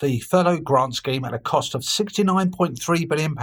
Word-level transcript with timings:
the 0.00 0.20
furlough 0.20 0.58
grant 0.58 0.94
scheme 0.94 1.24
at 1.24 1.34
a 1.34 1.38
cost 1.38 1.74
of 1.74 1.82
£69.3 1.82 3.08
billion, 3.08 3.36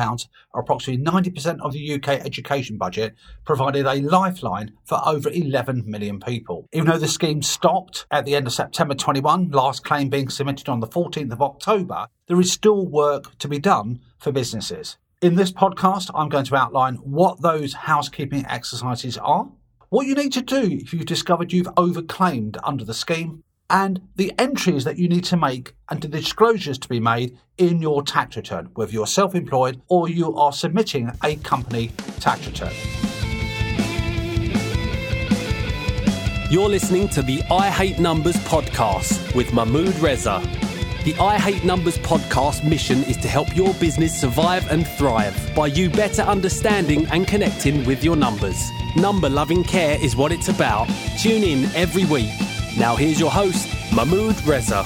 or 0.53 0.61
approximately 0.61 1.03
90% 1.03 1.59
of 1.61 1.73
the 1.73 1.93
UK 1.93 2.09
education 2.25 2.77
budget, 2.77 3.15
provided 3.45 3.85
a 3.85 4.01
lifeline 4.01 4.73
for 4.85 4.99
over 5.05 5.29
11 5.29 5.83
million 5.85 6.19
people. 6.19 6.67
Even 6.73 6.89
though 6.89 6.97
the 6.97 7.07
scheme 7.07 7.41
stopped 7.41 8.05
at 8.11 8.25
the 8.25 8.35
end 8.35 8.47
of 8.47 8.53
September 8.53 8.93
21, 8.93 9.51
last 9.51 9.83
claim 9.83 10.09
being 10.09 10.29
submitted 10.29 10.67
on 10.67 10.79
the 10.79 10.87
14th 10.87 11.31
of 11.31 11.41
October, 11.41 12.07
there 12.27 12.39
is 12.39 12.51
still 12.51 12.85
work 12.85 13.37
to 13.39 13.47
be 13.47 13.59
done 13.59 13.99
for 14.17 14.31
businesses. 14.31 14.97
In 15.21 15.35
this 15.35 15.51
podcast, 15.51 16.11
I'm 16.13 16.29
going 16.29 16.45
to 16.45 16.55
outline 16.55 16.95
what 16.95 17.41
those 17.41 17.73
housekeeping 17.73 18.45
exercises 18.47 19.17
are, 19.17 19.49
what 19.89 20.05
you 20.05 20.15
need 20.15 20.33
to 20.33 20.41
do 20.41 20.61
if 20.63 20.93
you've 20.93 21.05
discovered 21.05 21.53
you've 21.53 21.73
overclaimed 21.75 22.57
under 22.63 22.83
the 22.83 22.93
scheme, 22.93 23.43
and 23.69 24.01
the 24.15 24.31
entries 24.37 24.83
that 24.85 24.97
you 24.97 25.07
need 25.07 25.23
to 25.25 25.37
make 25.37 25.73
and 25.89 26.01
the 26.01 26.07
disclosures 26.07 26.77
to 26.79 26.87
be 26.87 26.99
made 26.99 27.37
in 27.57 27.81
your 27.81 28.03
tax 28.03 28.37
return, 28.37 28.69
whether 28.75 28.91
you're 28.91 29.07
self 29.07 29.35
employed 29.35 29.81
or 29.87 30.09
you 30.09 30.35
are 30.35 30.53
submitting 30.53 31.11
a 31.23 31.35
company 31.37 31.91
tax 32.19 32.45
return. 32.45 32.73
You're 36.49 36.69
listening 36.69 37.09
to 37.09 37.21
the 37.21 37.43
I 37.51 37.69
Hate 37.69 37.99
Numbers 37.99 38.37
podcast 38.37 39.35
with 39.35 39.53
Mahmood 39.53 39.95
Reza. 39.99 40.41
The 41.03 41.13
I 41.19 41.37
Hate 41.37 41.65
Numbers 41.65 41.97
podcast 41.99 42.67
mission 42.67 43.03
is 43.03 43.17
to 43.17 43.27
help 43.27 43.53
your 43.55 43.73
business 43.75 44.17
survive 44.17 44.69
and 44.71 44.87
thrive 44.87 45.35
by 45.55 45.67
you 45.67 45.89
better 45.89 46.21
understanding 46.21 47.05
and 47.07 47.27
connecting 47.27 47.85
with 47.85 48.03
your 48.03 48.15
numbers. 48.15 48.69
Number 48.95 49.29
loving 49.29 49.63
care 49.63 50.01
is 50.01 50.15
what 50.15 50.31
it's 50.31 50.47
about. 50.47 50.87
Tune 51.19 51.43
in 51.43 51.65
every 51.75 52.05
week 52.05 52.31
now 52.77 52.95
here's 52.95 53.19
your 53.19 53.31
host, 53.31 53.67
Mahmood 53.93 54.39
Reza. 54.45 54.83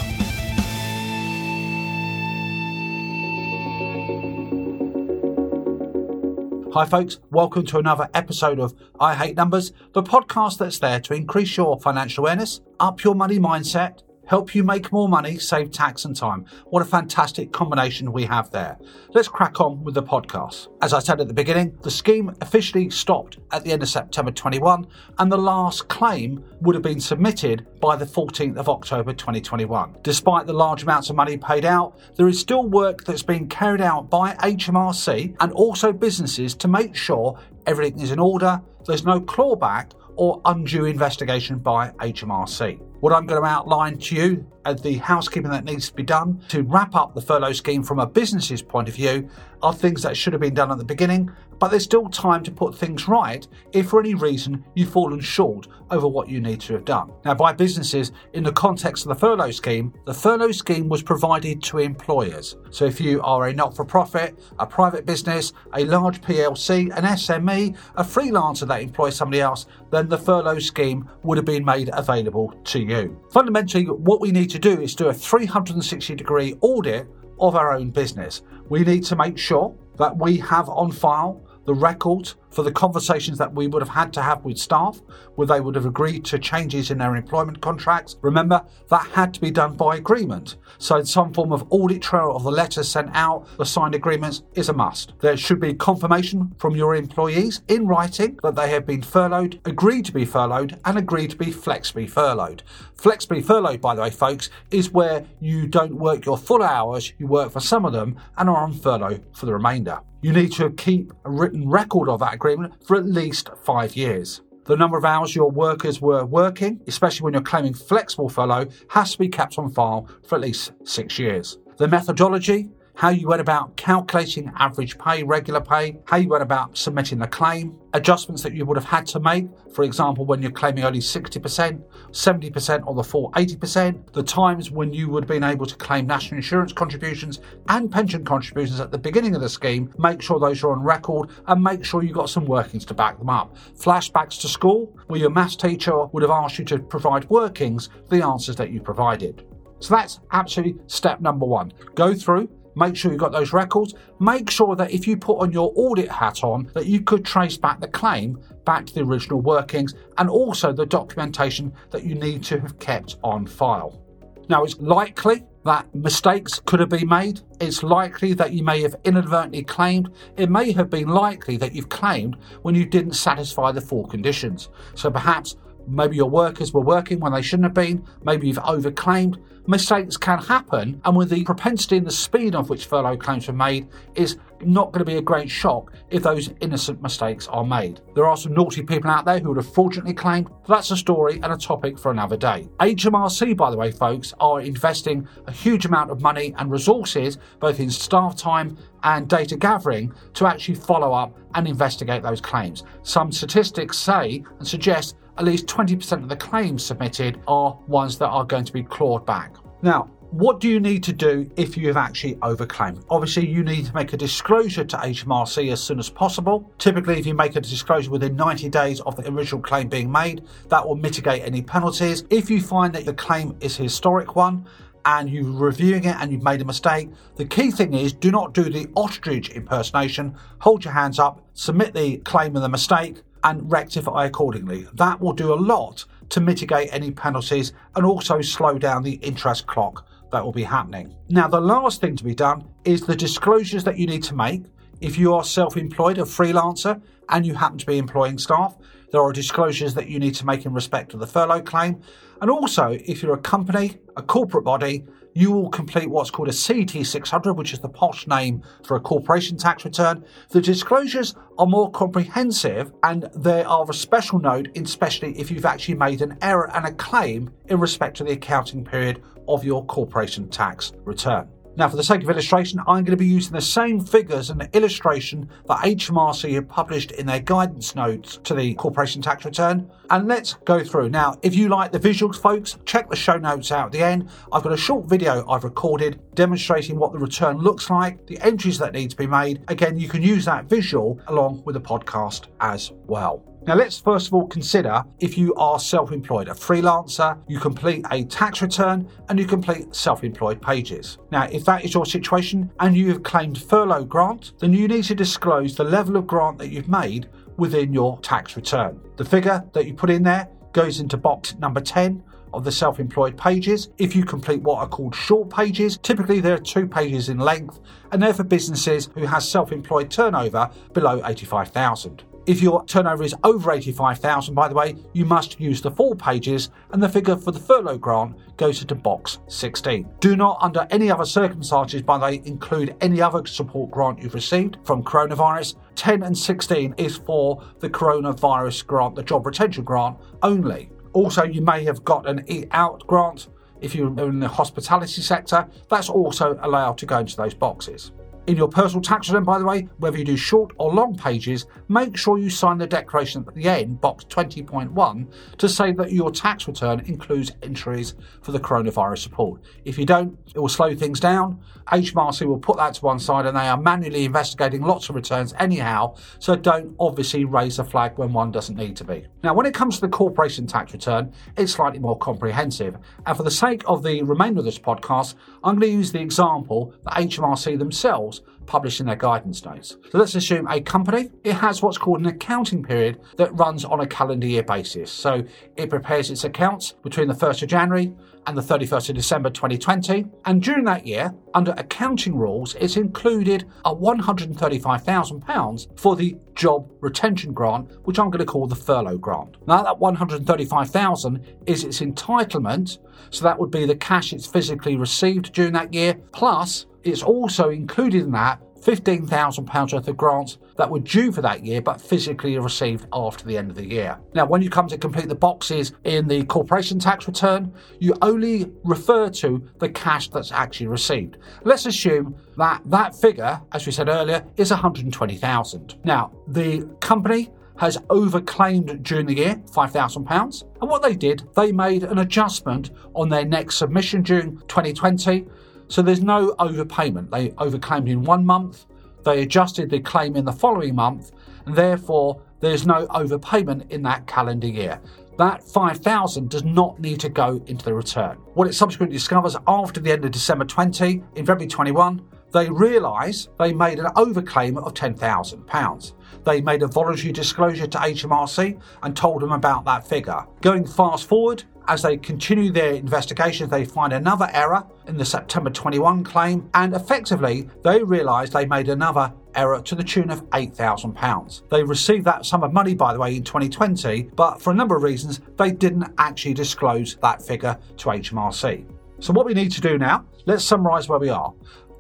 Hi, 6.74 6.86
folks. 6.86 7.20
Welcome 7.32 7.66
to 7.66 7.80
another 7.80 8.10
episode 8.14 8.58
of 8.58 8.74
I 8.98 9.14
Hate 9.14 9.36
Numbers, 9.36 9.74
the 9.92 10.02
podcast 10.02 10.58
that's 10.58 10.80
there 10.80 11.02
to 11.02 11.14
increase 11.14 11.58
your 11.58 11.78
financial 11.82 12.24
awareness, 12.24 12.62
up 12.80 13.04
your 13.04 13.14
money 13.14 13.40
mindset, 13.40 14.04
help 14.32 14.56
you 14.56 14.64
make 14.64 14.94
more 14.94 15.10
money, 15.10 15.38
save 15.38 15.72
tax 15.72 16.06
and 16.06 16.16
time. 16.16 16.46
What 16.68 16.82
a 16.82 16.86
fantastic 16.86 17.52
combination 17.52 18.14
we 18.14 18.24
have 18.24 18.50
there. 18.50 18.78
Let's 19.10 19.28
crack 19.28 19.60
on 19.60 19.84
with 19.84 19.94
the 19.94 20.04
podcast. 20.04 20.70
As 20.82 20.94
I 20.94 21.00
said 21.00 21.20
at 21.20 21.28
the 21.28 21.34
beginning, 21.34 21.78
the 21.82 21.92
scheme 21.92 22.34
officially 22.40 22.90
stopped 22.90 23.40
at 23.52 23.66
the 23.66 23.74
end 23.74 23.84
of 23.84 23.90
September 23.90 24.32
21, 24.32 24.88
and 25.20 25.30
the 25.30 25.38
last 25.38 25.90
claim 25.90 26.46
would 26.62 26.76
have 26.76 26.82
been 26.82 27.02
submitted 27.02 27.68
by 27.82 27.98
the 27.98 28.06
14th 28.06 28.56
of 28.56 28.70
October 28.70 29.12
2021. 29.12 29.98
Despite 30.02 30.48
the 30.48 30.54
large 30.54 30.84
amounts 30.84 31.10
of 31.10 31.18
money 31.18 31.36
paid 31.36 31.66
out, 31.66 32.00
there 32.16 32.30
is 32.30 32.40
still 32.40 32.70
work 32.70 33.04
that's 33.04 33.24
being 33.24 33.50
carried 33.50 33.82
out 33.82 34.10
by 34.10 34.36
HMRC 34.36 35.36
and 35.42 35.52
also 35.52 35.92
businesses 35.92 36.56
to 36.56 36.70
make 36.70 36.96
sure 36.96 37.38
everything 37.68 38.00
is 38.00 38.12
in 38.12 38.20
order, 38.20 38.62
there's 38.88 39.04
no 39.04 39.20
clawback 39.20 39.92
or 40.16 40.42
undue 40.46 40.86
investigation 40.86 41.60
by 41.60 41.90
HMRC. 42.00 42.91
What 43.02 43.14
I'm 43.14 43.26
going 43.26 43.42
to 43.42 43.48
outline 43.48 43.98
to 43.98 44.16
you 44.16 44.46
as 44.64 44.84
the 44.84 44.98
housekeeping 44.98 45.50
that 45.50 45.66
needs 45.66 45.90
to 45.90 45.96
be 45.96 46.04
done 46.04 46.40
to 46.50 46.62
wrap 46.62 46.94
up 46.94 47.16
the 47.16 47.22
furlough 47.22 47.54
scheme 47.54 47.82
from 47.82 47.98
a 47.98 48.06
business's 48.06 48.62
point 48.62 48.88
of 48.88 48.94
view 48.94 49.28
are 49.64 49.74
things 49.74 50.04
that 50.04 50.16
should 50.16 50.34
have 50.34 50.40
been 50.40 50.54
done 50.54 50.72
at 50.72 50.78
the 50.78 50.84
beginning, 50.84 51.32
but 51.62 51.70
there's 51.70 51.84
still 51.84 52.10
time 52.10 52.42
to 52.44 52.52
put 52.52 52.76
things 52.76 53.08
right 53.08 53.48
if 53.72 53.90
for 53.90 54.00
any 54.00 54.16
reason 54.16 54.66
you've 54.74 54.90
fallen 54.90 55.20
short 55.20 55.68
over 55.92 56.08
what 56.08 56.28
you 56.28 56.42
need 56.42 56.60
to 56.60 56.74
have 56.74 56.86
done. 56.86 57.12
Now, 57.24 57.36
by 57.36 57.54
businesses, 57.54 58.12
in 58.34 58.44
the 58.44 58.52
context 58.52 59.06
of 59.06 59.10
the 59.10 59.16
furlough 59.16 59.52
scheme, 59.52 59.94
the 60.06 60.14
furlough 60.14 60.54
scheme 60.54 60.90
was 60.90 61.04
provided 61.04 61.62
to 61.64 61.78
employers. 61.78 62.56
So 62.72 62.86
if 62.86 63.00
you 63.00 63.22
are 63.22 63.48
a 63.48 63.54
not 63.54 63.76
for 63.76 63.86
profit, 63.86 64.40
a 64.58 64.66
private 64.66 65.06
business, 65.06 65.54
a 65.76 65.86
large 65.86 66.20
PLC, 66.22 66.86
an 66.98 67.04
SME, 67.04 67.78
a 67.96 68.04
freelancer 68.04 68.68
that 68.68 68.82
employs 68.82 69.16
somebody 69.16 69.42
else, 69.42 69.68
then 69.92 70.10
the 70.10 70.18
furlough 70.18 70.58
scheme 70.58 71.08
would 71.22 71.38
have 71.38 71.46
been 71.46 71.64
made 71.64 71.92
available 71.94 72.52
to 72.64 72.80
you. 72.80 73.22
Fundamentally, 73.32 73.86
what 73.86 74.20
we 74.20 74.32
need 74.32 74.50
to 74.50 74.60
do 74.60 74.82
is 74.82 74.96
do 74.96 75.10
a 75.10 75.14
360 75.14 76.16
degree 76.16 76.56
audit 76.62 77.08
of 77.40 77.56
our 77.56 77.72
own 77.76 77.92
business. 77.92 78.42
We 78.68 78.84
need 78.84 79.04
to 79.06 79.16
make 79.16 79.38
sure 79.38 79.76
that 79.98 80.18
we 80.18 80.38
have 80.38 80.68
on 80.70 80.92
file 80.92 81.46
the 81.72 81.76
records 81.76 82.36
for 82.52 82.64
the 82.64 82.72
conversations 82.72 83.38
that 83.38 83.54
we 83.54 83.68
would 83.68 83.82
have 83.82 83.90
had 83.90 84.14
to 84.14 84.22
have 84.22 84.44
with 84.44 84.58
staff, 84.58 85.02
where 85.36 85.48
they 85.48 85.62
would 85.62 85.76
have 85.76 85.86
agreed 85.86 86.26
to 86.26 86.40
changes 86.40 86.92
in 86.92 86.98
their 86.98 87.16
employment 87.16 87.62
contracts. 87.62 88.18
Remember, 88.22 88.64
that 88.90 89.08
had 89.08 89.34
to 89.34 89.42
be 89.42 89.52
done 89.52 89.76
by 89.76 89.96
agreement. 89.96 90.58
So, 90.78 91.04
some 91.04 91.34
form 91.34 91.52
of 91.52 91.66
audit 91.70 92.02
trail 92.02 92.36
of 92.36 92.44
the 92.44 92.52
letters 92.52 92.90
sent 92.90 93.10
out, 93.14 93.48
the 93.58 93.66
signed 93.66 93.96
agreements, 93.96 94.44
is 94.54 94.70
a 94.70 94.74
must. 94.74 95.14
There 95.20 95.38
should 95.38 95.60
be 95.60 95.74
confirmation 95.74 96.54
from 96.58 96.76
your 96.76 96.96
employees 96.96 97.62
in 97.68 97.88
writing 97.88 98.40
that 98.44 98.56
they 98.56 98.70
have 98.70 98.86
been 98.86 99.02
furloughed, 99.02 99.60
agreed 99.66 100.06
to 100.06 100.14
be 100.14 100.26
furloughed, 100.26 100.80
and 100.86 100.98
agreed 100.98 101.32
to 101.32 101.38
be 101.38 101.52
flexibly 101.52 102.08
furloughed. 102.08 102.64
Flexibly 102.96 103.42
furloughed, 103.42 103.82
by 103.82 103.96
the 103.96 104.02
way, 104.02 104.10
folks, 104.10 104.50
is 104.70 104.92
where 104.92 105.26
you 105.40 105.68
don't 105.68 105.96
work 105.96 106.26
your 106.26 106.38
full 106.38 106.62
hours, 106.62 107.14
you 107.18 107.28
work 107.28 107.52
for 107.52 107.60
some 107.60 107.86
of 107.86 107.94
them, 107.94 108.18
and 108.38 108.50
are 108.50 108.58
on 108.58 108.74
furlough 108.74 109.20
for 109.34 109.46
the 109.46 109.54
remainder. 109.54 110.00
You 110.22 110.34
need 110.34 110.52
to 110.54 110.70
keep 110.70 111.12
a 111.26 111.32
written 111.32 111.68
record 111.68 112.08
of 112.08 112.20
that 112.20 112.38
agreement 112.42 112.74
for 112.86 112.98
at 112.98 113.06
least 113.06 113.52
five 113.64 113.96
years. 113.96 114.42
The 114.66 114.76
number 114.76 114.98
of 114.98 115.06
hours 115.06 115.36
your 115.36 115.52
workers 115.52 116.02
were 116.02 116.26
working, 116.26 116.82
especially 116.88 117.24
when 117.24 117.34
you're 117.34 117.44
claiming 117.44 117.76
flexible 117.76 118.30
furlough, 118.30 118.68
has 118.90 119.12
to 119.12 119.20
be 119.20 119.30
kept 119.30 119.60
on 119.60 119.70
file 119.70 120.08
for 120.28 120.36
at 120.36 120.42
least 120.42 120.72
six 120.84 121.20
years. 121.20 121.60
The 121.78 121.88
methodology 121.88 122.70
how 122.96 123.10
you 123.10 123.28
went 123.28 123.42
about 123.42 123.76
calculating 123.78 124.52
average 124.58 124.98
pay, 124.98 125.24
regular 125.24 125.62
pay, 125.62 125.98
how 126.06 126.18
you 126.18 126.30
went 126.30 126.44
about 126.44 126.78
submitting 126.78 127.20
the 127.20 127.28
claim, 127.28 127.78
adjustments 127.94 128.44
that 128.44 128.54
you 128.54 128.66
would 128.66 128.78
have 128.78 128.86
had 128.86 129.06
to 129.08 129.20
make, 129.20 129.48
for 129.74 129.84
example, 129.84 130.26
when 130.26 130.42
you're 130.42 130.52
claiming 130.52 130.84
only 130.84 131.00
60%, 131.00 131.82
70%, 132.12 132.86
or 132.86 132.96
the 132.96 133.04
full 133.04 133.32
80%, 133.32 134.14
the 134.14 134.24
times 134.24 134.72
when 134.72 134.94
you 134.94 135.10
would 135.10 135.24
have 135.24 135.30
been 135.30 135.44
able 135.44 135.66
to 135.66 135.76
claim 135.76 136.06
national 136.06 136.38
insurance 136.38 136.74
contributions 136.74 137.40
and 137.70 137.92
pension 137.92 138.24
contributions 138.24 138.80
at 138.80 138.92
the 138.92 138.98
beginning 138.98 139.36
of 139.36 139.42
the 139.42 139.50
scheme, 139.50 139.94
make 139.98 140.22
sure 140.22 140.40
those 140.40 140.64
are 140.64 140.72
on 140.72 140.82
record 140.82 141.30
and 141.48 141.64
make 141.64 141.84
sure 141.84 142.04
you've 142.04 142.14
got 142.14 142.30
some 142.30 142.46
workings 142.46 142.86
to 142.86 142.94
back 142.94 143.18
them 143.18 143.30
up. 143.30 143.56
Flashbacks 143.78 144.40
to 144.42 144.48
school, 144.48 144.98
where 145.08 145.20
your 145.20 145.30
maths 145.30 145.56
teacher 145.56 146.06
would 146.08 146.24
have 146.24 146.32
asked 146.32 146.60
you 146.60 146.66
to 146.66 146.80
provide 146.80 147.30
workings 147.30 147.90
for 148.08 148.18
the 148.18 148.26
answers 148.26 148.56
that 148.58 148.72
you 148.72 148.82
provided. 148.82 149.46
So 149.80 149.96
that's 149.96 150.20
absolutely 150.32 150.80
step 150.88 151.22
number 151.22 151.46
one. 151.46 151.74
Go 151.96 152.14
through, 152.14 152.50
Make 152.76 152.96
sure 152.96 153.12
you've 153.12 153.20
got 153.20 153.32
those 153.32 153.54
records. 153.54 153.94
Make 154.20 154.50
sure 154.50 154.76
that 154.76 154.92
if 154.92 155.08
you 155.08 155.18
put 155.18 155.40
on 155.40 155.52
your 155.52 155.72
audit 155.76 156.10
hat 156.10 156.44
on, 156.44 156.70
that 156.74 156.86
you 156.86 157.02
could 157.02 157.26
trace 157.26 157.58
back 157.58 157.80
the 157.80 157.88
claim 157.88 158.40
back 158.66 158.86
to 158.86 158.94
the 158.94 159.02
original 159.02 159.42
workings 159.42 159.96
and 160.18 160.30
also 160.30 160.72
the 160.72 160.86
documentation 160.86 161.74
that 161.90 162.04
you 162.04 162.16
need 162.16 162.44
to 162.44 162.60
have 162.60 162.78
kept 162.80 163.18
on 163.24 163.46
file. 163.46 164.02
Now, 164.50 164.64
it's 164.64 164.78
likely 164.80 165.44
that 165.64 165.94
mistakes 165.96 166.60
could 166.66 166.80
have 166.80 166.90
been 166.90 167.08
made. 167.08 167.42
It's 167.60 167.84
likely 167.84 168.34
that 168.34 168.52
you 168.52 168.64
may 168.64 168.82
have 168.82 168.96
inadvertently 169.04 169.64
claimed. 169.64 170.10
It 170.36 170.50
may 170.50 170.72
have 170.72 170.90
been 170.90 171.08
likely 171.08 171.58
that 171.58 171.74
you've 171.74 171.90
claimed 171.90 172.36
when 172.64 172.76
you 172.76 172.86
didn't 172.86 173.14
satisfy 173.14 173.72
the 173.72 173.82
four 173.82 174.08
conditions. 174.08 174.70
So 174.96 175.12
perhaps 175.12 175.56
maybe 175.88 176.16
your 176.16 176.30
workers 176.30 176.74
were 176.74 176.82
working 176.82 177.20
when 177.20 177.34
they 177.34 177.42
shouldn't 177.42 177.66
have 177.66 177.74
been. 177.74 178.06
Maybe 178.24 178.48
you've 178.48 178.58
overclaimed 178.58 179.38
mistakes 179.68 180.18
can 180.18 180.40
happen, 180.40 181.02
and 181.06 181.16
with 181.16 181.30
the 181.30 181.44
propensity 181.44 181.98
and 181.98 182.08
the 182.08 182.12
speed 182.12 182.56
of 182.56 182.70
which 182.70 182.86
furlough 182.86 183.18
claims 183.18 183.48
are 183.50 183.54
made, 183.54 183.88
is 184.16 184.38
not 184.64 184.92
going 184.92 185.00
to 185.00 185.06
be 185.06 185.18
a 185.18 185.22
great 185.22 185.50
shock 185.50 185.94
if 186.10 186.22
those 186.24 186.54
innocent 186.62 187.02
mistakes 187.02 187.48
are 187.48 187.66
made. 187.66 188.00
There 188.14 188.26
are 188.26 188.38
some 188.38 188.54
naughty 188.54 188.84
people 188.84 189.10
out 189.10 189.26
there 189.26 189.40
who 189.40 189.50
would 189.50 189.58
have 189.58 189.74
fraudulently 189.74 190.14
claimed, 190.14 190.50
but 190.68 190.76
that's 190.76 190.92
a 190.92 190.98
story 190.98 191.40
and 191.42 191.52
a 191.52 191.58
topic 191.58 191.98
for 191.98 192.12
another 192.12 192.38
day. 192.38 192.68
HMRC, 192.80 193.56
by 193.58 193.72
the 193.72 193.78
way, 193.78 193.92
folks, 193.92 194.34
are 194.40 194.62
investing 194.62 195.28
a 195.48 195.52
huge 195.52 195.86
amount 195.86 196.12
of 196.12 196.22
money 196.22 196.54
and 196.58 196.72
resources, 196.72 197.38
both 197.60 197.80
in 197.80 197.90
staff 197.90 198.36
time 198.36 198.78
and 199.04 199.28
data 199.28 199.58
gathering, 199.58 200.14
to 200.34 200.46
actually 200.46 200.76
follow 200.76 201.14
up 201.14 201.38
and 201.56 201.68
investigate 201.68 202.22
those 202.24 202.42
claims. 202.42 202.84
Some 203.04 203.32
statistics 203.32 203.98
say 203.98 204.44
and 204.60 204.68
suggest 204.68 205.16
at 205.38 205.46
least 205.46 205.68
20% 205.68 206.24
of 206.24 206.30
the 206.30 206.36
claims 206.36 206.86
submitted 206.86 207.42
are 207.48 207.78
ones 207.88 208.18
that 208.18 208.28
are 208.28 208.44
going 208.44 208.66
to 208.66 208.74
be 208.74 208.84
clawed 208.84 209.26
back. 209.26 209.56
Now, 209.82 210.10
what 210.32 210.62
do 210.62 210.70
you 210.70 210.80
need 210.80 211.04
to 211.04 211.14
do 211.14 211.50
if 211.58 211.76
you 211.76 211.88
have 211.88 211.98
actually 211.98 212.36
overclaimed? 212.36 213.04
Obviously, 213.10 213.48
you 213.48 213.64
need 213.64 213.86
to 213.88 213.94
make 213.94 214.14
a 214.14 214.18
disclosure 214.18 214.86
to 214.86 214.96
HMRC 214.96 215.72
as 215.74 215.84
soon 215.84 216.00
as 216.00 216.10
possible. 216.10 216.72
Typically, 216.78 217.20
if 217.20 217.26
you 217.26 217.34
make 217.34 217.58
a 217.58 217.62
disclosure 217.62 218.10
within 218.10 218.38
90 218.38 218.70
days 218.70 219.02
of 219.02 219.18
the 219.18 219.30
original 219.30 219.62
claim 219.62 219.90
being 219.90 220.10
made, 220.10 220.44
that 220.70 220.88
will 220.88 220.96
mitigate 220.96 221.44
any 221.44 221.62
penalties. 221.62 222.24
If 222.30 222.50
you 222.50 222.62
find 222.62 222.94
that 222.94 223.04
the 223.04 223.14
claim 223.14 223.58
is 223.60 223.78
a 223.80 223.84
historic 223.84 224.36
one, 224.36 224.66
and 225.06 225.30
you're 225.30 225.52
reviewing 225.52 226.04
it 226.04 226.16
and 226.20 226.32
you've 226.32 226.44
made 226.44 226.62
a 226.62 226.66
mistake, 226.66 227.10
the 227.36 227.46
key 227.46 227.72
thing 227.72 227.94
is 227.94 228.14
do 228.14 228.32
not 228.32 228.54
do 228.54 228.64
the 228.64 228.88
ostrich 228.96 229.50
impersonation. 229.50 230.36
Hold 230.60 230.86
your 230.86 230.94
hands 230.94 231.20
up, 231.20 231.44
submit 231.54 231.94
the 231.94 232.18
claim 232.18 232.56
and 232.56 232.64
the 232.64 232.70
mistake, 232.70 233.22
and 233.44 233.72
rectify 233.72 234.26
accordingly. 234.26 234.88
That 234.94 235.20
will 235.20 235.34
do 235.34 235.54
a 235.54 235.56
lot 235.56 236.06
to 236.30 236.42
mitigate 236.42 236.90
any 236.92 237.12
penalties 237.12 237.74
and 237.96 238.06
also 238.06 238.42
slow 238.42 238.78
down 238.78 239.04
the 239.04 239.16
interest 239.16 239.68
clock 239.68 240.08
that 240.32 240.44
will 240.44 240.52
be 240.52 240.64
happening. 240.64 241.16
Now, 241.30 241.48
the 241.48 241.60
last 241.62 242.02
thing 242.02 242.16
to 242.16 242.24
be 242.24 242.36
done 242.36 242.64
is 242.86 243.02
the 243.02 243.16
disclosures 243.16 243.84
that 243.84 243.98
you 243.98 244.08
need 244.08 244.24
to 244.24 244.36
make. 244.36 244.64
If 245.02 245.18
you 245.18 245.34
are 245.34 245.44
self 245.44 245.78
employed, 245.78 246.18
a 246.18 246.24
freelancer, 246.24 247.02
and 247.30 247.46
you 247.46 247.56
happen 247.56 247.78
to 247.78 247.86
be 247.86 247.98
employing 247.98 248.38
staff, 248.38 248.78
there 249.12 249.22
are 249.22 249.34
disclosures 249.34 249.94
that 249.96 250.08
you 250.08 250.20
need 250.20 250.36
to 250.36 250.46
make 250.46 250.66
in 250.66 250.74
respect 250.74 251.14
of 251.14 251.20
the 251.20 251.28
furlough 251.28 251.62
claim. 251.62 252.02
And 252.42 252.50
also, 252.50 252.98
if 253.06 253.22
you're 253.22 253.34
a 253.34 253.40
company, 253.40 253.98
a 254.16 254.22
corporate 254.22 254.64
body, 254.64 255.06
you 255.34 255.52
will 255.52 255.70
complete 255.70 256.10
what's 256.10 256.30
called 256.30 256.50
a 256.50 256.52
CT600, 256.52 257.56
which 257.56 257.74
is 257.74 257.80
the 257.80 257.90
posh 257.90 258.28
name 258.28 258.62
for 258.84 258.98
a 258.98 259.00
corporation 259.00 259.58
tax 259.58 259.86
return. 259.86 260.24
The 260.50 260.62
disclosures 260.62 261.36
are 261.58 261.66
more 261.66 261.90
comprehensive 261.92 262.92
and 263.04 263.30
they 263.36 263.64
are 263.64 263.82
of 263.82 263.90
a 263.90 263.94
special 263.94 264.40
note, 264.40 264.70
especially 264.76 265.38
if 265.40 265.52
you've 265.52 265.66
actually 265.66 265.96
made 265.96 266.22
an 266.22 266.38
error 266.42 266.70
and 266.76 266.86
a 266.86 266.94
claim 266.94 267.52
in 267.68 267.80
respect 267.80 268.18
to 268.18 268.24
the 268.24 268.32
accounting 268.32 268.84
period 268.84 269.22
of 269.48 269.64
your 269.64 269.86
corporation 269.86 270.50
tax 270.50 270.94
return. 271.04 271.48
Now, 271.78 271.88
for 271.88 271.96
the 271.96 272.04
sake 272.04 272.22
of 272.22 272.30
illustration, 272.30 272.80
I'm 272.82 273.04
going 273.04 273.06
to 273.06 273.18
be 273.18 273.26
using 273.26 273.54
the 273.54 273.62
same 273.62 274.02
figures 274.02 274.50
and 274.50 274.68
illustration 274.74 275.50
that 275.68 275.78
HMRC 275.78 276.54
have 276.56 276.68
published 276.68 277.12
in 277.12 277.26
their 277.26 277.40
guidance 277.40 277.96
notes 277.96 278.40
to 278.44 278.54
the 278.54 278.74
corporation 278.74 279.22
tax 279.22 279.46
return. 279.46 279.90
And 280.10 280.28
let's 280.28 280.56
go 280.66 280.84
through. 280.84 281.10
Now, 281.10 281.38
if 281.42 281.56
you 281.56 281.70
like 281.70 281.94
the 281.94 282.00
visuals, 282.00 282.36
folks, 282.36 282.78
check 282.86 283.10
the 283.10 283.16
show 283.16 283.38
notes 283.38 283.72
out 283.72 283.86
at 283.86 283.92
the 283.94 284.04
end. 284.04 284.30
I've 284.52 284.64
got 284.64 284.74
a 284.74 284.78
short 284.78 285.06
video 285.06 285.48
I've 285.48 285.64
recorded 285.64 286.20
demonstrating 286.36 286.98
what 286.98 287.14
the 287.14 287.20
return 287.20 287.58
looks 287.58 287.90
like, 287.90 288.28
the 288.28 288.40
entries 288.42 288.78
that 288.80 288.94
need 288.94 289.10
to 289.12 289.18
be 289.18 289.28
made. 289.28 289.64
Again, 289.70 289.98
you 289.98 290.10
can 290.10 290.22
use 290.22 290.44
that 290.46 290.66
visual 290.66 291.22
along 291.28 291.64
with 291.66 291.76
the 291.76 291.82
podcast 291.82 292.48
as 292.60 292.92
well. 293.08 293.51
Now, 293.68 293.76
let's 293.76 294.00
first 294.00 294.28
of 294.28 294.34
all 294.34 294.48
consider 294.48 295.04
if 295.20 295.38
you 295.38 295.54
are 295.54 295.80
self 295.80 296.12
employed, 296.12 296.48
a 296.48 296.54
freelancer, 296.54 297.38
you 297.48 297.60
complete 297.60 298.04
a 298.10 298.24
tax 298.24 298.60
return 298.62 299.08
and 299.30 299.38
you 299.38 299.46
complete 299.46 299.96
self 299.96 300.24
employed 300.24 300.60
pages. 300.60 301.20
Now, 301.32 301.44
if 301.44 301.64
that 301.66 301.86
is 301.86 301.94
your 301.94 302.08
situation 302.08 302.72
and 302.80 302.98
you 302.98 303.10
have 303.10 303.22
claimed 303.22 303.62
furlough 303.62 304.06
grant, 304.06 304.54
then 304.60 304.74
you 304.74 304.88
need 304.88 305.04
to 305.06 305.16
disclose 305.16 305.76
the 305.76 305.84
level 305.84 306.18
of 306.18 306.26
grant 306.26 306.58
that 306.58 306.70
you've 306.70 306.90
made 306.90 307.30
within 307.58 307.94
your 307.94 308.20
tax 308.22 308.56
return. 308.56 309.00
The 309.18 309.26
figure 309.26 309.64
that 309.74 309.86
you 309.86 309.94
put 309.94 310.10
in 310.10 310.24
there 310.24 310.50
goes 310.74 311.00
into 311.00 311.18
box 311.18 311.54
number 311.60 311.82
10 311.82 312.24
of 312.54 312.64
the 312.64 312.72
self 312.72 313.00
employed 313.00 313.38
pages. 313.38 313.90
If 314.00 314.16
you 314.16 314.26
complete 314.26 314.64
what 314.64 314.80
are 314.80 314.88
called 314.88 315.16
short 315.16 315.52
pages, 315.52 315.98
typically 315.98 316.40
there 316.40 316.56
are 316.56 316.60
two 316.60 316.88
pages 316.88 317.30
in 317.30 317.38
length, 317.38 317.80
and 318.12 318.22
they're 318.22 318.34
for 318.34 318.44
businesses 318.44 319.10
who 319.14 319.28
has 319.28 319.48
self 319.48 319.72
employed 319.72 320.10
turnover 320.10 320.70
below 320.94 321.22
85,000. 321.24 322.24
If 322.52 322.62
your 322.62 322.84
turnover 322.84 323.24
is 323.24 323.34
over 323.46 323.72
85,000, 323.72 324.54
by 324.54 324.68
the 324.68 324.76
way, 324.76 324.98
you 325.14 325.24
must 325.24 325.58
use 325.58 325.80
the 325.80 325.90
full 325.90 326.18
pages 326.18 326.70
and 326.92 327.02
the 327.02 327.08
figure 327.08 327.38
for 327.38 327.52
the 327.52 327.62
furlough 327.62 327.98
grant 327.98 328.36
goes 328.58 328.82
into 328.82 328.94
box 328.94 329.40
16. 329.48 330.06
Do 330.20 330.36
not, 330.36 330.58
under 330.60 330.86
any 330.90 331.10
other 331.10 331.24
circumstances, 331.24 332.02
by 332.02 332.18
the 332.18 332.26
way, 332.26 332.42
include 332.44 332.94
any 333.00 333.22
other 333.22 333.46
support 333.46 333.90
grant 333.90 334.22
you've 334.22 334.34
received 334.34 334.80
from 334.84 335.02
coronavirus. 335.02 335.76
10 335.96 336.24
and 336.24 336.38
16 336.38 336.94
is 336.98 337.16
for 337.16 337.64
the 337.80 337.90
coronavirus 337.90 338.86
grant, 338.86 339.16
the 339.16 339.24
job 339.24 339.46
retention 339.46 339.86
grant 339.86 340.18
only. 340.44 340.92
Also, 341.14 341.44
you 341.44 341.62
may 341.62 341.86
have 341.86 342.04
got 342.04 342.28
an 342.28 342.44
eat 342.48 342.68
out 342.72 343.08
grant 343.08 343.48
if 343.80 343.96
you're 343.96 344.08
in 344.28 344.40
the 344.42 344.48
hospitality 344.50 345.22
sector. 345.22 345.66
That's 345.90 346.10
also 346.10 346.60
allowed 346.62 346.98
to 346.98 347.06
go 347.06 347.20
into 347.20 347.38
those 347.38 347.54
boxes. 347.54 348.12
In 348.48 348.58
your 348.58 348.68
personal 348.68 349.04
tax 349.04 349.30
return, 349.30 349.44
by 349.44 349.60
the 349.60 349.66
way, 349.66 349.88
whether 350.00 350.18
you 350.18 350.26
do 350.26 350.36
short 350.36 350.72
or 350.80 350.92
long 350.92 351.16
pages, 351.16 351.68
make 351.90 352.18
sure 352.18 352.40
you 352.40 352.50
sign 352.50 352.80
the 352.80 352.88
declaration 352.88 353.46
at 353.48 353.54
the 353.54 353.70
end, 353.70 354.02
box 354.02 354.26
20.1, 354.26 355.32
to 355.60 355.70
say 355.70 355.92
that 355.92 356.12
your 356.12 356.32
tax 356.32 356.68
return 356.68 357.02
includes 357.02 357.52
entries 357.62 358.16
for 358.42 358.52
the 358.52 358.60
coronavirus 358.60 359.20
support. 359.20 359.62
If 359.86 360.00
you 360.00 360.08
don't, 360.08 360.40
it 360.56 360.60
will 360.60 360.70
slow 360.70 360.96
things 360.96 361.20
down. 361.20 361.62
HMRC 361.92 362.48
will 362.48 362.58
put 362.58 362.78
that 362.78 362.96
to 362.96 363.06
one 363.06 363.20
side 363.20 363.46
and 363.46 363.56
they 363.56 363.68
are 363.68 363.78
manually 363.78 364.26
investigating 364.26 364.82
lots 364.82 365.10
of 365.10 365.16
returns 365.16 365.54
anyhow, 365.60 366.16
so 366.40 366.56
don't 366.56 366.96
obviously 367.00 367.46
raise 367.46 367.78
a 367.78 367.84
flag 367.84 368.18
when 368.18 368.34
one 368.34 368.52
doesn't 368.52 368.76
need 368.76 368.96
to 368.96 369.04
be. 369.04 369.24
Now, 369.44 369.54
when 369.54 369.68
it 369.68 369.76
comes 369.76 369.96
to 369.96 370.02
the 370.02 370.10
corporation 370.10 370.66
tax 370.66 370.94
return, 370.94 371.32
it's 371.58 371.74
slightly 371.74 372.00
more 372.00 372.18
comprehensive. 372.18 372.98
And 373.28 373.38
for 373.38 373.44
the 373.44 373.52
sake 373.52 373.84
of 373.86 374.02
the 374.02 374.24
remainder 374.24 374.60
of 374.60 374.66
this 374.66 374.80
podcast, 374.80 375.36
I'm 375.64 375.76
going 375.76 375.92
to 375.92 375.98
use 375.98 376.12
the 376.12 376.22
example 376.22 376.96
that 377.04 377.14
HMRC 377.14 377.78
themselves 377.78 378.31
published 378.66 379.00
in 379.00 379.08
their 379.08 379.16
guidance 379.16 379.66
notes. 379.66 379.98
So 380.12 380.18
let's 380.18 380.36
assume 380.36 380.68
a 380.68 380.80
company, 380.80 381.30
it 381.44 381.54
has 381.54 381.82
what's 381.82 381.98
called 381.98 382.20
an 382.20 382.28
accounting 382.28 382.84
period 382.84 383.20
that 383.38 383.58
runs 383.58 383.84
on 383.84 384.00
a 384.00 384.08
calendar 384.08 384.48
year 384.48 384.64
basis. 384.64 385.12
So 385.12 385.44
it 385.76 385.90
prepares 385.90 386.32
its 386.32 386.44
accounts 386.44 386.94
between 387.04 387.28
the 387.28 387.34
1st 387.34 387.64
of 387.64 387.70
January 387.70 388.14
and 388.48 388.58
the 388.58 388.62
31st 388.62 389.10
of 389.10 389.16
December 389.16 389.50
2020. 389.50 390.26
And 390.46 390.64
during 390.64 390.86
that 390.86 391.06
year, 391.06 391.34
under 391.54 391.74
accounting 391.78 392.36
rules, 392.36 392.76
it's 392.76 392.98
included 392.98 393.66
a 393.86 393.94
£135,000 393.94 396.00
for 396.00 396.16
the 396.16 396.36
job 396.56 396.90
retention 397.02 397.54
grant, 397.54 397.92
which 398.06 398.20
I'm 398.20 398.30
going 398.30 398.40
to 398.40 398.46
call 398.46 398.68
the 398.68 398.76
furlough 398.76 399.18
grant. 399.18 399.58
Now 399.68 399.84
that 399.84 400.00
£135,000 400.00 401.44
is 401.66 401.84
its 401.84 402.00
entitlement, 402.00 403.00
so 403.30 403.44
that 403.44 403.60
would 403.60 403.72
be 403.72 403.86
the 403.86 403.96
cash 403.96 404.34
it's 404.34 404.48
physically 404.48 404.96
received 404.96 405.54
during 405.54 405.74
that 405.74 405.94
year, 405.94 406.16
plus 406.32 406.88
it's 407.04 407.24
also 407.24 407.70
included 407.70 408.24
in 408.24 408.32
that 408.32 408.62
£15,000 408.82 409.94
worth 409.94 410.08
of 410.08 410.18
grants 410.18 410.58
that 410.78 410.90
were 410.90 411.00
due 411.00 411.32
for 411.32 411.42
that 411.42 411.64
year 411.64 411.82
but 411.82 412.02
physically 412.02 412.58
received 412.58 413.06
after 413.14 413.46
the 413.46 413.58
end 413.58 413.70
of 413.70 413.76
the 413.76 413.86
year. 413.86 414.18
Now, 414.34 414.46
when 414.46 414.62
you 414.62 414.70
come 414.70 414.88
to 414.88 414.98
complete 414.98 415.28
the 415.28 415.36
boxes 415.36 415.94
in 416.04 416.28
the 416.28 416.44
corporation 416.46 416.98
tax 416.98 417.28
return, 417.28 417.74
you 418.00 418.16
only 418.22 418.72
refer 418.84 419.30
to 419.30 419.70
the 419.80 419.90
cash 419.90 420.30
that's 420.30 420.52
actually 420.52 420.88
received. 420.88 421.38
Let's 421.64 421.86
assume 421.86 422.36
that 422.58 422.82
that 422.86 423.16
figure, 423.16 423.62
as 423.72 423.86
we 423.86 423.92
said 423.92 424.10
earlier, 424.10 424.44
is 424.58 424.72
£120,000. 424.72 426.04
Now, 426.04 426.32
the 426.48 426.82
company 427.00 427.52
has 427.78 427.98
overclaimed 428.10 429.02
during 429.02 429.26
the 429.26 429.36
year 429.36 429.56
£5,000. 429.72 430.64
And 430.82 430.90
what 430.90 431.02
they 431.02 431.16
did, 431.16 431.44
they 431.56 431.72
made 431.72 432.04
an 432.04 432.20
adjustment 432.20 432.92
on 433.16 433.30
their 433.30 433.46
next 433.46 433.78
submission 433.78 434.22
during 434.22 434.58
2020 434.68 435.48
so 435.92 436.02
there's 436.02 436.22
no 436.22 436.56
overpayment. 436.56 437.30
They 437.32 437.50
overclaimed 437.50 438.10
in 438.10 438.24
one 438.24 438.46
month, 438.46 438.86
they 439.26 439.42
adjusted 439.42 439.90
the 439.90 440.00
claim 440.00 440.36
in 440.36 440.46
the 440.46 440.52
following 440.54 440.96
month, 440.96 441.32
and 441.66 441.76
therefore 441.76 442.42
there's 442.62 442.88
no 442.88 443.08
overpayment 443.08 443.92
in 443.92 444.02
that 444.04 444.26
calendar 444.26 444.68
year. 444.68 445.02
That 445.38 445.64
5,000 445.64 446.50
does 446.50 446.64
not 446.64 447.00
need 447.00 447.20
to 447.22 447.30
go 447.30 447.62
into 447.66 447.84
the 447.84 447.94
return. 447.94 448.38
What 448.54 448.68
it 448.68 448.74
subsequently 448.74 449.18
discovers 449.18 449.58
after 449.68 450.00
the 450.00 450.12
end 450.12 450.24
of 450.24 450.32
December 450.32 450.66
20, 450.66 451.24
in 451.36 451.46
February 451.46 451.68
21, 451.68 452.22
they 452.52 452.70
realise 452.70 453.50
they 453.60 453.74
made 453.74 454.00
an 454.00 454.08
overclaim 454.16 454.78
of 454.78 454.94
£10,000. 454.94 456.14
They 456.44 456.62
made 456.62 456.84
a 456.84 456.88
voluntary 456.88 457.32
disclosure 457.32 457.88
to 457.88 457.98
HMRC 457.98 458.80
and 459.04 459.16
told 459.16 459.42
them 459.42 459.52
about 459.52 459.86
that 459.86 460.08
figure. 460.08 460.46
Going 460.62 460.86
fast 460.86 461.28
forward, 461.28 461.64
as 461.88 462.02
they 462.02 462.18
continue 462.18 462.72
their 462.72 462.94
investigations, 462.94 463.70
they 463.70 463.86
find 463.86 464.14
another 464.14 464.50
error 464.54 464.86
in 465.08 465.18
the 465.18 465.26
September 465.26 465.70
21 465.70 466.24
claim, 466.24 466.70
and 466.74 466.94
effectively, 466.96 467.70
they 467.84 468.04
realise 468.04 468.50
they 468.50 468.66
made 468.66 468.90
another 468.90 469.34
error 469.56 469.82
to 469.82 469.96
the 469.96 470.04
tune 470.04 470.30
of 470.30 470.50
£8,000. 470.52 471.70
They 471.70 471.84
received 471.84 472.26
that 472.26 472.46
sum 472.46 472.64
of 472.64 472.72
money, 472.72 472.94
by 472.96 473.14
the 473.14 473.20
way, 473.20 473.36
in 473.36 473.44
2020, 473.44 474.30
but 474.36 474.62
for 474.62 474.72
a 474.72 474.76
number 474.76 474.96
of 474.96 475.04
reasons, 475.04 475.42
they 475.58 475.72
didn't 475.72 476.14
actually 476.18 476.54
disclose 476.54 477.18
that 477.22 477.42
figure 477.42 477.78
to 477.98 478.10
HMRC. 478.10 478.86
So, 479.20 479.34
what 479.34 479.46
we 479.46 479.54
need 479.54 479.72
to 479.74 479.82
do 479.82 479.98
now, 479.98 480.26
let's 480.46 480.64
summarise 480.64 481.08
where 481.08 481.20
we 481.20 481.30
are. 481.30 481.54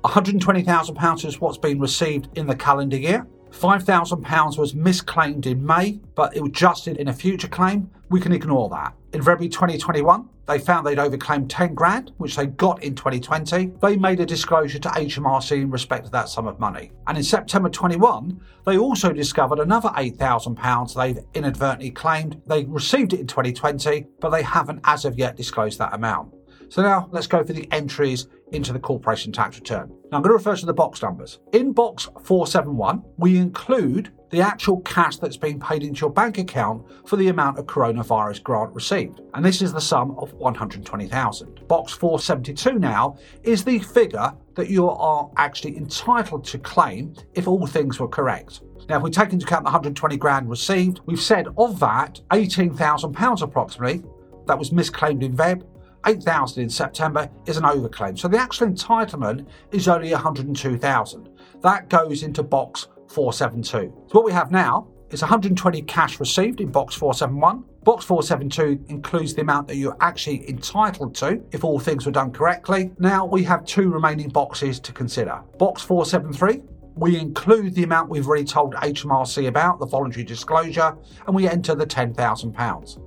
£120,000 0.05 1.25
is 1.25 1.39
what's 1.39 1.57
been 1.57 1.79
received 1.79 2.29
in 2.35 2.47
the 2.47 2.55
calendar 2.55 2.97
year. 2.97 3.27
£5,000 3.51 4.57
was 4.57 4.73
misclaimed 4.73 5.45
in 5.45 5.65
May, 5.65 5.99
but 6.15 6.35
it 6.35 6.41
was 6.41 6.49
adjusted 6.49 6.97
in 6.97 7.07
a 7.07 7.13
future 7.13 7.47
claim. 7.47 7.89
We 8.09 8.19
can 8.19 8.31
ignore 8.31 8.69
that. 8.69 8.93
In 9.13 9.21
February 9.21 9.49
2021, 9.49 10.27
they 10.47 10.59
found 10.59 10.85
they'd 10.85 10.97
overclaimed 10.97 11.49
10 11.49 11.75
grand, 11.75 12.11
which 12.17 12.35
they 12.35 12.45
got 12.45 12.83
in 12.83 12.95
2020. 12.95 13.73
They 13.81 13.95
made 13.95 14.19
a 14.19 14.25
disclosure 14.25 14.79
to 14.79 14.89
HMRC 14.89 15.61
in 15.61 15.71
respect 15.71 16.05
to 16.05 16.11
that 16.11 16.29
sum 16.29 16.47
of 16.47 16.59
money. 16.59 16.91
And 17.07 17.17
in 17.17 17.23
September 17.23 17.69
21, 17.69 18.39
they 18.65 18.77
also 18.77 19.13
discovered 19.13 19.59
another 19.59 19.89
£8,000 19.89 20.95
they've 20.95 21.23
inadvertently 21.33 21.91
claimed. 21.91 22.41
They 22.47 22.65
received 22.65 23.13
it 23.13 23.19
in 23.19 23.27
2020, 23.27 24.07
but 24.19 24.29
they 24.29 24.43
haven't 24.43 24.81
as 24.83 25.05
of 25.05 25.17
yet 25.17 25.37
disclosed 25.37 25.79
that 25.79 25.93
amount. 25.93 26.33
So 26.71 26.81
now 26.81 27.09
let's 27.11 27.27
go 27.27 27.43
for 27.43 27.51
the 27.51 27.67
entries 27.73 28.29
into 28.53 28.71
the 28.71 28.79
corporation 28.79 29.33
tax 29.33 29.57
return. 29.57 29.89
Now 30.09 30.17
I'm 30.17 30.21
going 30.21 30.29
to 30.29 30.37
refer 30.37 30.55
to 30.55 30.65
the 30.65 30.73
box 30.73 31.01
numbers. 31.01 31.39
In 31.51 31.73
box 31.73 32.07
471, 32.23 33.03
we 33.17 33.37
include 33.37 34.13
the 34.29 34.39
actual 34.39 34.79
cash 34.79 35.17
that's 35.17 35.35
being 35.35 35.59
paid 35.59 35.83
into 35.83 35.99
your 35.99 36.09
bank 36.09 36.37
account 36.37 36.85
for 37.05 37.17
the 37.17 37.27
amount 37.27 37.59
of 37.59 37.65
coronavirus 37.65 38.41
grant 38.43 38.73
received. 38.73 39.19
And 39.33 39.43
this 39.43 39.61
is 39.61 39.73
the 39.73 39.81
sum 39.81 40.17
of 40.17 40.31
120,000. 40.35 41.67
Box 41.67 41.91
472 41.91 42.79
now 42.79 43.17
is 43.43 43.65
the 43.65 43.79
figure 43.79 44.31
that 44.55 44.69
you 44.69 44.89
are 44.89 45.29
actually 45.35 45.75
entitled 45.75 46.45
to 46.45 46.57
claim 46.57 47.13
if 47.33 47.49
all 47.49 47.67
things 47.67 47.99
were 47.99 48.07
correct. 48.07 48.61
Now, 48.87 48.95
if 48.95 49.03
we 49.03 49.11
take 49.11 49.33
into 49.33 49.45
account 49.45 49.63
the 49.63 49.71
120 49.71 50.15
grand 50.15 50.49
received, 50.49 51.01
we've 51.05 51.19
said 51.19 51.47
of 51.57 51.81
that, 51.81 52.21
£18,000 52.31 53.41
approximately 53.41 54.03
that 54.47 54.57
was 54.57 54.71
misclaimed 54.71 55.23
in 55.23 55.35
Feb 55.35 55.63
8,000 56.05 56.63
in 56.63 56.69
September 56.69 57.29
is 57.45 57.57
an 57.57 57.63
overclaim. 57.63 58.17
So 58.17 58.27
the 58.27 58.37
actual 58.37 58.67
entitlement 58.67 59.45
is 59.71 59.87
only 59.87 60.11
102,000. 60.11 61.29
That 61.61 61.89
goes 61.89 62.23
into 62.23 62.43
box 62.43 62.87
472. 63.09 63.93
So 64.07 64.19
what 64.19 64.25
we 64.25 64.31
have 64.31 64.51
now 64.51 64.87
is 65.09 65.21
120 65.21 65.81
cash 65.83 66.19
received 66.19 66.61
in 66.61 66.71
box 66.71 66.95
471. 66.95 67.63
Box 67.83 68.05
472 68.05 68.85
includes 68.93 69.33
the 69.33 69.41
amount 69.41 69.67
that 69.67 69.75
you're 69.75 69.97
actually 69.99 70.47
entitled 70.49 71.15
to 71.15 71.43
if 71.51 71.63
all 71.63 71.79
things 71.79 72.05
were 72.05 72.11
done 72.11 72.31
correctly. 72.31 72.91
Now 72.99 73.25
we 73.25 73.43
have 73.43 73.65
two 73.65 73.89
remaining 73.89 74.29
boxes 74.29 74.79
to 74.81 74.93
consider. 74.93 75.41
Box 75.57 75.81
473 75.81 76.61
we 76.95 77.17
include 77.17 77.73
the 77.73 77.83
amount 77.83 78.09
we've 78.09 78.27
already 78.27 78.43
told 78.43 78.75
HMRC 78.75 79.47
about, 79.47 79.79
the 79.79 79.85
voluntary 79.85 80.25
disclosure, 80.25 80.95
and 81.25 81.35
we 81.35 81.47
enter 81.47 81.73
the 81.73 81.85
£10,000. 81.85 83.01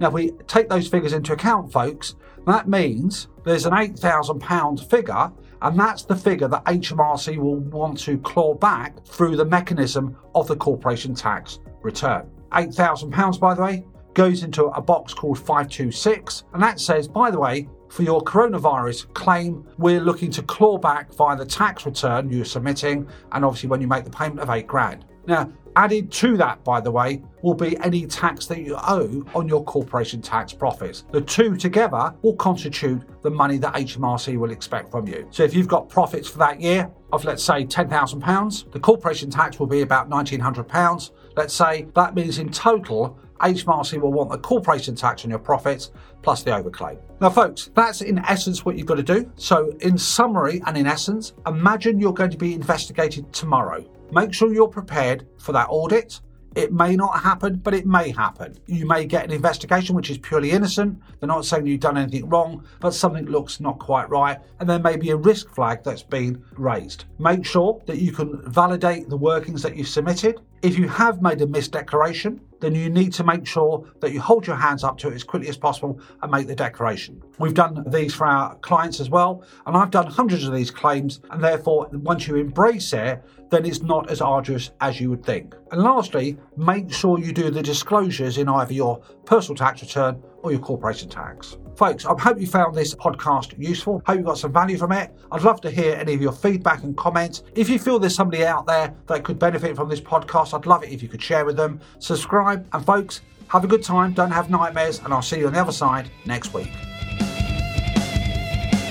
Now, 0.00 0.08
if 0.08 0.12
we 0.12 0.32
take 0.46 0.68
those 0.68 0.88
figures 0.88 1.12
into 1.12 1.32
account, 1.32 1.72
folks, 1.72 2.14
that 2.46 2.68
means 2.68 3.28
there's 3.44 3.66
an 3.66 3.72
£8,000 3.72 4.90
figure, 4.90 5.32
and 5.62 5.78
that's 5.78 6.04
the 6.04 6.16
figure 6.16 6.48
that 6.48 6.64
HMRC 6.64 7.36
will 7.38 7.56
want 7.56 7.98
to 8.00 8.18
claw 8.18 8.54
back 8.54 9.04
through 9.06 9.36
the 9.36 9.44
mechanism 9.44 10.16
of 10.34 10.48
the 10.48 10.56
corporation 10.56 11.14
tax 11.14 11.60
return. 11.82 12.28
£8,000, 12.52 13.40
by 13.40 13.54
the 13.54 13.62
way, 13.62 13.84
goes 14.14 14.42
into 14.42 14.64
a 14.66 14.80
box 14.80 15.14
called 15.14 15.38
526, 15.38 16.44
and 16.52 16.62
that 16.62 16.80
says, 16.80 17.08
by 17.08 17.30
the 17.30 17.38
way, 17.38 17.68
for 17.88 18.02
your 18.02 18.22
coronavirus 18.22 19.12
claim, 19.14 19.66
we're 19.78 20.00
looking 20.00 20.30
to 20.30 20.42
claw 20.42 20.78
back 20.78 21.12
via 21.14 21.36
the 21.36 21.44
tax 21.44 21.86
return 21.86 22.30
you're 22.30 22.44
submitting, 22.44 23.06
and 23.32 23.44
obviously 23.44 23.68
when 23.68 23.80
you 23.80 23.86
make 23.86 24.04
the 24.04 24.10
payment 24.10 24.40
of 24.40 24.50
eight 24.50 24.66
grand. 24.66 25.04
Now, 25.26 25.52
added 25.76 26.10
to 26.12 26.36
that, 26.36 26.62
by 26.64 26.80
the 26.80 26.90
way, 26.90 27.22
will 27.42 27.54
be 27.54 27.76
any 27.78 28.06
tax 28.06 28.46
that 28.46 28.60
you 28.60 28.76
owe 28.76 29.24
on 29.34 29.48
your 29.48 29.64
corporation 29.64 30.22
tax 30.22 30.52
profits. 30.52 31.04
The 31.10 31.20
two 31.20 31.56
together 31.56 32.14
will 32.22 32.36
constitute 32.36 33.02
the 33.22 33.30
money 33.30 33.58
that 33.58 33.74
HMRC 33.74 34.36
will 34.36 34.50
expect 34.50 34.90
from 34.90 35.08
you. 35.08 35.26
So 35.30 35.42
if 35.42 35.54
you've 35.54 35.68
got 35.68 35.88
profits 35.88 36.28
for 36.28 36.38
that 36.38 36.60
year 36.60 36.90
of, 37.12 37.24
let's 37.24 37.42
say, 37.42 37.64
£10,000, 37.64 38.72
the 38.72 38.80
corporation 38.80 39.30
tax 39.30 39.58
will 39.58 39.66
be 39.66 39.82
about 39.82 40.08
£1,900. 40.08 41.10
Let's 41.36 41.54
say 41.54 41.86
that 41.94 42.14
means 42.14 42.38
in 42.38 42.50
total, 42.50 43.18
HMRC 43.40 44.00
will 44.00 44.12
want 44.12 44.30
the 44.30 44.38
corporation 44.38 44.94
tax 44.94 45.24
on 45.24 45.30
your 45.30 45.38
profits 45.38 45.90
plus 46.22 46.42
the 46.42 46.52
overclaim. 46.52 46.98
Now, 47.20 47.30
folks, 47.30 47.70
that's 47.74 48.00
in 48.00 48.18
essence 48.20 48.64
what 48.64 48.76
you've 48.76 48.86
got 48.86 48.96
to 48.96 49.02
do. 49.02 49.30
So, 49.36 49.72
in 49.80 49.98
summary 49.98 50.62
and 50.66 50.76
in 50.76 50.86
essence, 50.86 51.32
imagine 51.46 51.98
you're 51.98 52.12
going 52.12 52.30
to 52.30 52.38
be 52.38 52.54
investigated 52.54 53.32
tomorrow. 53.32 53.84
Make 54.12 54.34
sure 54.34 54.52
you're 54.52 54.68
prepared 54.68 55.26
for 55.38 55.52
that 55.52 55.68
audit. 55.70 56.20
It 56.54 56.70
may 56.70 56.96
not 56.96 57.18
happen, 57.20 57.56
but 57.56 57.72
it 57.72 57.86
may 57.86 58.10
happen. 58.10 58.58
You 58.66 58.84
may 58.84 59.06
get 59.06 59.24
an 59.24 59.30
investigation 59.30 59.96
which 59.96 60.10
is 60.10 60.18
purely 60.18 60.50
innocent. 60.50 61.00
They're 61.18 61.28
not 61.28 61.46
saying 61.46 61.66
you've 61.66 61.80
done 61.80 61.96
anything 61.96 62.28
wrong, 62.28 62.66
but 62.78 62.92
something 62.92 63.24
looks 63.24 63.58
not 63.58 63.78
quite 63.78 64.10
right, 64.10 64.38
and 64.60 64.68
there 64.68 64.78
may 64.78 64.98
be 64.98 65.10
a 65.10 65.16
risk 65.16 65.48
flag 65.54 65.82
that's 65.82 66.02
been 66.02 66.44
raised. 66.58 67.06
Make 67.18 67.46
sure 67.46 67.80
that 67.86 68.00
you 68.00 68.12
can 68.12 68.42
validate 68.52 69.08
the 69.08 69.16
workings 69.16 69.62
that 69.62 69.76
you've 69.76 69.88
submitted. 69.88 70.42
If 70.62 70.78
you 70.78 70.88
have 70.88 71.20
made 71.20 71.42
a 71.42 71.46
misdeclaration, 71.46 72.38
then 72.60 72.76
you 72.76 72.88
need 72.88 73.12
to 73.14 73.24
make 73.24 73.44
sure 73.48 73.84
that 73.98 74.12
you 74.12 74.20
hold 74.20 74.46
your 74.46 74.54
hands 74.54 74.84
up 74.84 74.96
to 74.98 75.08
it 75.08 75.14
as 75.14 75.24
quickly 75.24 75.48
as 75.48 75.56
possible 75.56 75.98
and 76.22 76.30
make 76.30 76.46
the 76.46 76.54
declaration. 76.54 77.20
We've 77.40 77.52
done 77.52 77.82
these 77.88 78.14
for 78.14 78.28
our 78.28 78.54
clients 78.58 79.00
as 79.00 79.10
well, 79.10 79.42
and 79.66 79.76
I've 79.76 79.90
done 79.90 80.06
hundreds 80.06 80.44
of 80.44 80.54
these 80.54 80.70
claims, 80.70 81.20
and 81.32 81.42
therefore, 81.42 81.88
once 81.92 82.28
you 82.28 82.36
embrace 82.36 82.92
it, 82.92 83.24
then 83.50 83.66
it's 83.66 83.82
not 83.82 84.08
as 84.08 84.20
arduous 84.20 84.70
as 84.80 85.00
you 85.00 85.10
would 85.10 85.24
think. 85.24 85.56
And 85.72 85.82
lastly, 85.82 86.38
make 86.56 86.92
sure 86.92 87.18
you 87.18 87.32
do 87.32 87.50
the 87.50 87.62
disclosures 87.62 88.38
in 88.38 88.48
either 88.48 88.72
your 88.72 88.98
personal 89.26 89.56
tax 89.56 89.82
return 89.82 90.22
or 90.44 90.52
your 90.52 90.60
corporation 90.60 91.08
tax. 91.08 91.56
Folks, 91.76 92.04
I 92.04 92.14
hope 92.20 92.38
you 92.38 92.46
found 92.46 92.74
this 92.74 92.94
podcast 92.94 93.54
useful. 93.58 94.02
Hope 94.06 94.18
you 94.18 94.22
got 94.24 94.38
some 94.38 94.52
value 94.52 94.76
from 94.76 94.92
it. 94.92 95.10
I'd 95.30 95.42
love 95.42 95.60
to 95.62 95.70
hear 95.70 95.94
any 95.94 96.12
of 96.14 96.20
your 96.20 96.32
feedback 96.32 96.82
and 96.82 96.96
comments. 96.96 97.42
If 97.54 97.68
you 97.68 97.78
feel 97.78 97.98
there's 97.98 98.14
somebody 98.14 98.44
out 98.44 98.66
there 98.66 98.94
that 99.06 99.24
could 99.24 99.38
benefit 99.38 99.74
from 99.74 99.88
this 99.88 100.00
podcast, 100.00 100.54
I'd 100.54 100.66
love 100.66 100.84
it 100.84 100.90
if 100.90 101.02
you 101.02 101.08
could 101.08 101.22
share 101.22 101.44
with 101.44 101.56
them. 101.56 101.80
Subscribe, 101.98 102.66
and 102.72 102.84
folks, 102.84 103.22
have 103.48 103.64
a 103.64 103.66
good 103.66 103.82
time, 103.82 104.12
don't 104.12 104.30
have 104.30 104.50
nightmares, 104.50 105.00
and 105.00 105.12
I'll 105.12 105.22
see 105.22 105.38
you 105.38 105.46
on 105.46 105.54
the 105.54 105.60
other 105.60 105.72
side 105.72 106.10
next 106.26 106.52
week. 106.52 106.70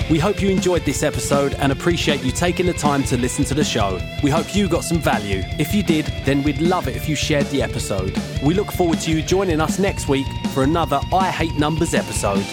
We 0.09 0.19
hope 0.19 0.41
you 0.41 0.49
enjoyed 0.49 0.83
this 0.83 1.03
episode 1.03 1.53
and 1.53 1.71
appreciate 1.71 2.21
you 2.21 2.31
taking 2.31 2.65
the 2.65 2.73
time 2.73 3.03
to 3.05 3.17
listen 3.17 3.45
to 3.45 3.53
the 3.53 3.63
show. 3.63 3.97
We 4.21 4.29
hope 4.29 4.53
you 4.53 4.67
got 4.67 4.83
some 4.83 4.99
value. 4.99 5.41
If 5.57 5.73
you 5.73 5.83
did, 5.83 6.07
then 6.25 6.43
we'd 6.43 6.59
love 6.59 6.89
it 6.89 6.97
if 6.97 7.07
you 7.07 7.15
shared 7.15 7.45
the 7.45 7.61
episode. 7.61 8.13
We 8.43 8.53
look 8.53 8.73
forward 8.73 8.99
to 9.01 9.11
you 9.11 9.21
joining 9.21 9.61
us 9.61 9.79
next 9.79 10.09
week 10.09 10.27
for 10.53 10.63
another 10.63 10.99
I 11.13 11.31
Hate 11.31 11.57
Numbers 11.57 11.93
episode. 11.93 12.45